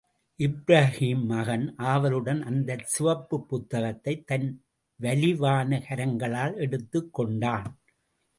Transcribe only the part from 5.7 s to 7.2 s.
கரங்களால் எடுத்துக்